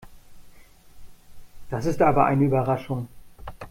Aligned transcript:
Das 1.69 1.85
ist 1.85 2.01
aber 2.01 2.25
eine 2.25 2.45
Überraschung. 2.45 3.07